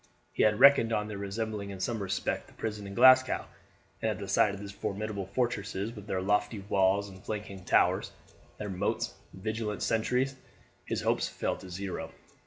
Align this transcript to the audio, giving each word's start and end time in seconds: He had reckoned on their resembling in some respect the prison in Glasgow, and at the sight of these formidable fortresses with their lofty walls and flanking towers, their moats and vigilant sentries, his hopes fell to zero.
He 0.33 0.41
had 0.41 0.59
reckoned 0.59 0.91
on 0.91 1.07
their 1.07 1.19
resembling 1.19 1.69
in 1.69 1.79
some 1.79 2.01
respect 2.01 2.47
the 2.47 2.53
prison 2.53 2.87
in 2.87 2.95
Glasgow, 2.95 3.45
and 4.01 4.09
at 4.09 4.17
the 4.17 4.27
sight 4.27 4.51
of 4.51 4.59
these 4.59 4.71
formidable 4.71 5.27
fortresses 5.27 5.95
with 5.95 6.07
their 6.07 6.23
lofty 6.23 6.57
walls 6.57 7.07
and 7.07 7.23
flanking 7.23 7.63
towers, 7.65 8.11
their 8.57 8.67
moats 8.71 9.13
and 9.31 9.43
vigilant 9.43 9.83
sentries, 9.83 10.35
his 10.85 11.01
hopes 11.03 11.27
fell 11.29 11.55
to 11.57 11.69
zero. 11.69 12.11